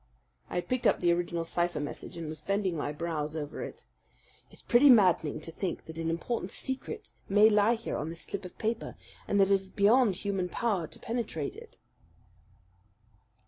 I 0.49 0.55
had 0.55 0.67
picked 0.67 0.87
up 0.87 0.99
the 0.99 1.11
original 1.13 1.45
cipher 1.45 1.79
message 1.79 2.17
and 2.17 2.25
was 2.25 2.41
bending 2.41 2.75
my 2.75 2.91
brows 2.91 3.35
over 3.35 3.61
it. 3.61 3.83
"It's 4.49 4.63
pretty 4.63 4.89
maddening 4.89 5.39
to 5.41 5.51
think 5.51 5.85
that 5.85 5.99
an 5.99 6.09
important 6.09 6.51
secret 6.51 7.13
may 7.29 7.51
lie 7.51 7.75
here 7.75 7.97
on 7.97 8.09
this 8.09 8.21
slip 8.21 8.43
of 8.43 8.57
paper, 8.57 8.95
and 9.27 9.39
that 9.39 9.51
it 9.51 9.53
is 9.53 9.69
beyond 9.69 10.15
human 10.15 10.49
power 10.49 10.87
to 10.87 10.97
penetrate 10.99 11.55
it." 11.55 11.77